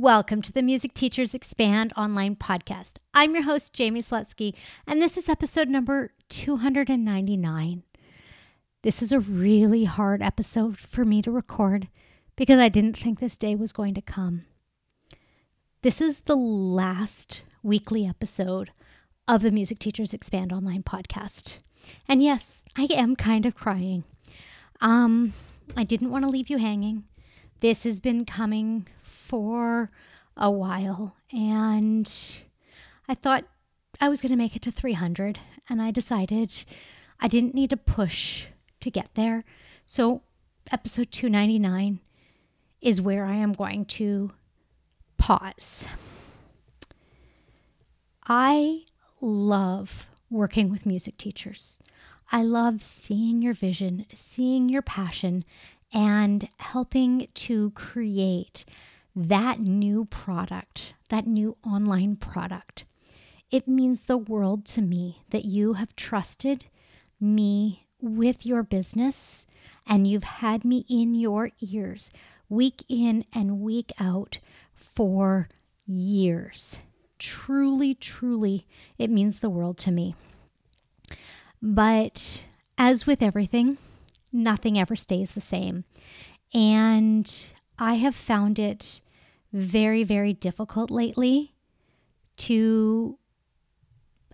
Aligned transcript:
Welcome 0.00 0.40
to 0.42 0.52
the 0.52 0.62
Music 0.62 0.94
Teachers 0.94 1.34
Expand 1.34 1.92
online 1.94 2.34
podcast. 2.34 2.94
I'm 3.12 3.34
your 3.34 3.42
host, 3.42 3.76
Jaime 3.76 4.02
Slutsky, 4.02 4.54
and 4.86 5.02
this 5.02 5.18
is 5.18 5.28
episode 5.28 5.68
number 5.68 6.12
299. 6.30 7.82
This 8.80 9.02
is 9.02 9.12
a 9.12 9.20
really 9.20 9.84
hard 9.84 10.22
episode 10.22 10.78
for 10.78 11.04
me 11.04 11.20
to 11.20 11.30
record 11.30 11.88
because 12.34 12.58
I 12.58 12.70
didn't 12.70 12.96
think 12.96 13.20
this 13.20 13.36
day 13.36 13.54
was 13.54 13.74
going 13.74 13.92
to 13.92 14.00
come. 14.00 14.46
This 15.82 16.00
is 16.00 16.20
the 16.20 16.34
last 16.34 17.42
weekly 17.62 18.06
episode 18.06 18.70
of 19.28 19.42
the 19.42 19.50
Music 19.50 19.78
Teachers 19.78 20.14
Expand 20.14 20.50
online 20.50 20.82
podcast. 20.82 21.58
And 22.08 22.22
yes, 22.22 22.64
I 22.74 22.88
am 22.92 23.16
kind 23.16 23.44
of 23.44 23.54
crying. 23.54 24.04
Um, 24.80 25.34
I 25.76 25.84
didn't 25.84 26.10
want 26.10 26.24
to 26.24 26.30
leave 26.30 26.48
you 26.48 26.56
hanging. 26.56 27.04
This 27.60 27.82
has 27.82 28.00
been 28.00 28.24
coming 28.24 28.86
for 29.30 29.92
a 30.36 30.50
while, 30.50 31.14
and 31.32 32.12
I 33.08 33.14
thought 33.14 33.44
I 34.00 34.08
was 34.08 34.20
going 34.20 34.32
to 34.32 34.36
make 34.36 34.56
it 34.56 34.62
to 34.62 34.72
300, 34.72 35.38
and 35.68 35.80
I 35.80 35.92
decided 35.92 36.52
I 37.20 37.28
didn't 37.28 37.54
need 37.54 37.70
to 37.70 37.76
push 37.76 38.46
to 38.80 38.90
get 38.90 39.10
there. 39.14 39.44
So, 39.86 40.22
episode 40.72 41.12
299 41.12 42.00
is 42.80 43.00
where 43.00 43.24
I 43.24 43.36
am 43.36 43.52
going 43.52 43.84
to 43.84 44.32
pause. 45.16 45.86
I 48.26 48.80
love 49.20 50.08
working 50.28 50.70
with 50.70 50.86
music 50.86 51.16
teachers. 51.18 51.78
I 52.32 52.42
love 52.42 52.82
seeing 52.82 53.42
your 53.42 53.54
vision, 53.54 54.06
seeing 54.12 54.68
your 54.68 54.82
passion, 54.82 55.44
and 55.92 56.48
helping 56.58 57.28
to 57.34 57.70
create 57.70 58.64
that 59.14 59.60
new 59.60 60.04
product, 60.06 60.94
that 61.08 61.26
new 61.26 61.56
online 61.64 62.16
product. 62.16 62.84
It 63.50 63.66
means 63.66 64.02
the 64.02 64.18
world 64.18 64.64
to 64.66 64.82
me 64.82 65.22
that 65.30 65.44
you 65.44 65.74
have 65.74 65.96
trusted 65.96 66.66
me 67.20 67.86
with 68.00 68.46
your 68.46 68.62
business 68.62 69.46
and 69.86 70.06
you've 70.06 70.24
had 70.24 70.64
me 70.64 70.84
in 70.88 71.14
your 71.14 71.50
ears 71.60 72.10
week 72.48 72.84
in 72.88 73.24
and 73.32 73.60
week 73.60 73.92
out 73.98 74.38
for 74.74 75.48
years. 75.86 76.80
Truly, 77.18 77.94
truly, 77.94 78.66
it 78.98 79.10
means 79.10 79.40
the 79.40 79.50
world 79.50 79.78
to 79.78 79.90
me. 79.90 80.14
But 81.62 82.44
as 82.78 83.06
with 83.06 83.22
everything, 83.22 83.78
nothing 84.32 84.78
ever 84.78 84.96
stays 84.96 85.32
the 85.32 85.40
same. 85.40 85.84
And 86.54 87.46
I 87.80 87.94
have 87.94 88.14
found 88.14 88.58
it 88.58 89.00
very, 89.54 90.04
very 90.04 90.34
difficult 90.34 90.90
lately 90.90 91.54
to 92.36 93.18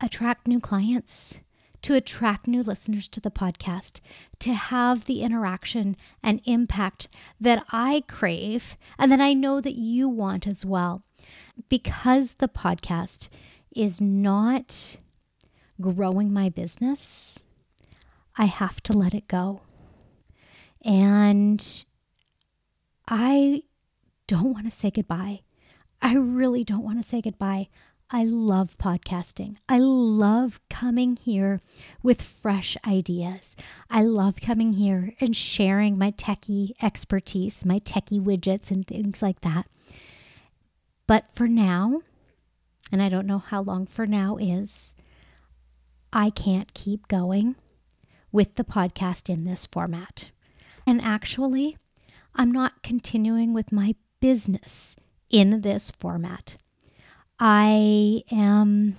attract 0.00 0.46
new 0.46 0.60
clients, 0.60 1.40
to 1.82 1.94
attract 1.94 2.46
new 2.46 2.62
listeners 2.62 3.08
to 3.08 3.20
the 3.20 3.32
podcast, 3.32 4.00
to 4.38 4.54
have 4.54 5.06
the 5.06 5.22
interaction 5.22 5.96
and 6.22 6.40
impact 6.44 7.08
that 7.40 7.64
I 7.72 8.04
crave 8.06 8.76
and 8.96 9.10
that 9.10 9.20
I 9.20 9.34
know 9.34 9.60
that 9.60 9.74
you 9.74 10.08
want 10.08 10.46
as 10.46 10.64
well. 10.64 11.02
Because 11.68 12.34
the 12.34 12.48
podcast 12.48 13.28
is 13.74 14.00
not 14.00 14.98
growing 15.80 16.32
my 16.32 16.48
business, 16.48 17.40
I 18.38 18.44
have 18.44 18.80
to 18.84 18.92
let 18.92 19.14
it 19.14 19.26
go. 19.26 19.62
And 20.84 21.84
I 23.14 23.64
don't 24.26 24.54
want 24.54 24.64
to 24.64 24.70
say 24.70 24.90
goodbye. 24.90 25.42
I 26.00 26.14
really 26.14 26.64
don't 26.64 26.82
want 26.82 26.96
to 27.02 27.06
say 27.06 27.20
goodbye. 27.20 27.68
I 28.10 28.24
love 28.24 28.78
podcasting. 28.78 29.56
I 29.68 29.80
love 29.80 30.62
coming 30.70 31.18
here 31.18 31.60
with 32.02 32.22
fresh 32.22 32.74
ideas. 32.86 33.54
I 33.90 34.02
love 34.02 34.36
coming 34.40 34.72
here 34.72 35.12
and 35.20 35.36
sharing 35.36 35.98
my 35.98 36.12
techie 36.12 36.72
expertise, 36.80 37.66
my 37.66 37.80
techie 37.80 38.18
widgets, 38.18 38.70
and 38.70 38.86
things 38.86 39.20
like 39.20 39.42
that. 39.42 39.66
But 41.06 41.26
for 41.34 41.46
now, 41.46 42.00
and 42.90 43.02
I 43.02 43.10
don't 43.10 43.26
know 43.26 43.40
how 43.40 43.60
long 43.60 43.84
for 43.84 44.06
now 44.06 44.38
is, 44.38 44.96
I 46.14 46.30
can't 46.30 46.72
keep 46.72 47.08
going 47.08 47.56
with 48.32 48.54
the 48.54 48.64
podcast 48.64 49.28
in 49.28 49.44
this 49.44 49.66
format. 49.66 50.30
And 50.86 51.02
actually, 51.02 51.76
I'm 52.34 52.50
not 52.50 52.82
continuing 52.82 53.52
with 53.52 53.72
my 53.72 53.94
business 54.20 54.96
in 55.30 55.62
this 55.62 55.90
format. 55.90 56.56
I 57.38 58.22
am 58.30 58.96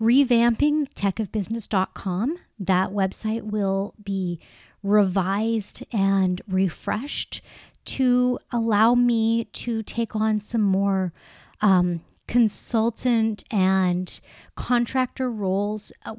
revamping 0.00 0.88
techofbusiness.com. 0.94 2.38
That 2.58 2.90
website 2.90 3.42
will 3.42 3.94
be 4.02 4.40
revised 4.82 5.84
and 5.92 6.40
refreshed 6.48 7.40
to 7.84 8.38
allow 8.52 8.94
me 8.94 9.44
to 9.44 9.82
take 9.82 10.14
on 10.14 10.40
some 10.40 10.60
more 10.60 11.12
um, 11.60 12.00
consultant 12.26 13.42
and 13.50 14.20
contractor 14.56 15.30
roles 15.30 15.90
uh, 16.04 16.16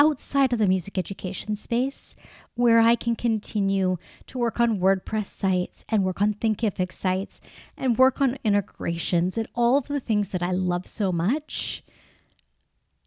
outside 0.00 0.50
of 0.50 0.58
the 0.58 0.66
music 0.66 0.96
education 0.96 1.54
space 1.54 2.16
where 2.54 2.80
I 2.80 2.94
can 2.94 3.14
continue 3.14 3.98
to 4.28 4.38
work 4.38 4.58
on 4.58 4.80
WordPress 4.80 5.26
sites 5.26 5.84
and 5.90 6.02
work 6.02 6.22
on 6.22 6.32
Thinkific 6.32 6.90
sites 6.90 7.42
and 7.76 7.98
work 7.98 8.18
on 8.18 8.38
integrations 8.42 9.36
and 9.36 9.46
all 9.54 9.76
of 9.76 9.88
the 9.88 10.00
things 10.00 10.30
that 10.30 10.42
I 10.42 10.52
love 10.52 10.86
so 10.86 11.12
much 11.12 11.84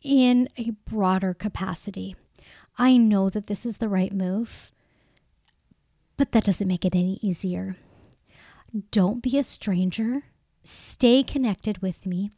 in 0.04 0.48
a 0.56 0.70
broader 0.88 1.34
capacity. 1.34 2.16
I 2.78 2.98
know 2.98 3.32
that 3.32 3.48
this 3.48 3.66
is 3.66 3.78
the 3.78 3.90
right 3.90 4.14
move, 4.14 4.72
but 6.16 6.32
that 6.32 6.44
doesn't 6.44 6.68
make 6.68 6.86
it 6.86 6.94
any 6.94 7.18
easier. 7.24 7.76
Don't 8.92 9.24
be 9.24 9.40
a 9.40 9.44
stranger. 9.44 10.26
Stay 10.64 11.24
connected 11.24 11.82
with 11.82 12.06
me 12.06 12.30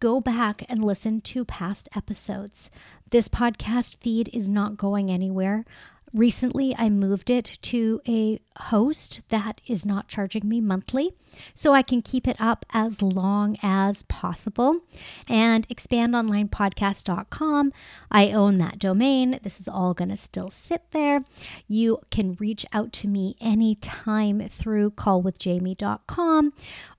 go 0.00 0.20
back 0.20 0.64
and 0.68 0.84
listen 0.84 1.20
to 1.22 1.44
past 1.44 1.88
episodes. 1.94 2.70
This 3.10 3.28
podcast 3.28 3.96
feed 3.96 4.30
is 4.32 4.48
not 4.48 4.76
going 4.76 5.10
anywhere. 5.10 5.64
Recently, 6.12 6.74
I 6.78 6.88
moved 6.88 7.30
it 7.30 7.58
to 7.62 8.00
a 8.08 8.40
host 8.56 9.20
that 9.28 9.60
is 9.66 9.84
not 9.84 10.08
charging 10.08 10.48
me 10.48 10.60
monthly, 10.60 11.12
so 11.54 11.74
I 11.74 11.82
can 11.82 12.00
keep 12.00 12.26
it 12.26 12.40
up 12.40 12.64
as 12.72 13.02
long 13.02 13.58
as 13.62 14.02
possible. 14.04 14.80
And 15.28 15.68
expandonlinepodcast.com, 15.68 17.72
I 18.10 18.32
own 18.32 18.58
that 18.58 18.78
domain. 18.78 19.40
This 19.42 19.60
is 19.60 19.68
all 19.68 19.94
going 19.94 20.10
to 20.10 20.16
still 20.16 20.50
sit 20.50 20.84
there. 20.92 21.22
You 21.66 21.98
can 22.10 22.36
reach 22.40 22.64
out 22.72 22.92
to 22.94 23.08
me 23.08 23.36
anytime 23.40 24.48
through 24.48 24.92
callwithjaime.com 24.92 26.52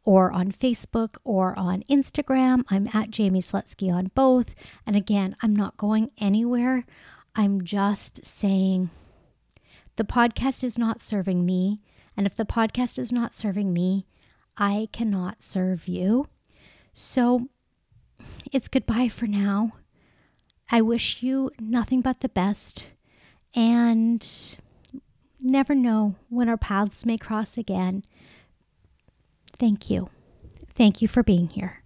or 0.04 0.32
on 0.32 0.52
Facebook 0.52 1.16
or 1.24 1.58
on 1.58 1.84
Instagram. 1.90 2.64
I'm 2.70 2.88
at 2.94 3.18
Jaime 3.18 3.42
Slutsky 3.42 3.92
on 3.92 4.12
both. 4.14 4.54
And 4.86 4.96
again, 4.96 5.36
I'm 5.42 5.56
not 5.56 5.78
going 5.78 6.12
anywhere. 6.20 6.86
I'm 7.40 7.64
just 7.64 8.26
saying 8.26 8.90
the 9.96 10.04
podcast 10.04 10.64
is 10.64 10.76
not 10.76 11.04
serving 11.04 11.46
me. 11.46 11.82
And 12.18 12.26
if 12.26 12.36
the 12.36 12.46
podcast 12.46 12.98
is 12.98 13.12
not 13.12 13.36
serving 13.36 13.72
me, 13.72 14.08
I 14.58 14.90
cannot 14.92 15.44
serve 15.44 15.88
you. 15.88 16.28
So 16.94 17.50
it's 18.52 18.68
goodbye 18.68 19.10
for 19.10 19.28
now. 19.28 19.74
I 20.72 20.82
wish 20.82 21.22
you 21.22 21.52
nothing 21.60 22.02
but 22.02 22.22
the 22.22 22.30
best 22.30 22.92
and 23.54 24.28
never 25.40 25.76
know 25.76 26.16
when 26.30 26.50
our 26.50 26.58
paths 26.58 27.06
may 27.06 27.20
cross 27.20 27.56
again. 27.56 28.04
Thank 29.60 29.92
you. 29.92 30.10
Thank 30.74 31.04
you 31.04 31.08
for 31.08 31.22
being 31.22 31.50
here. 31.50 31.84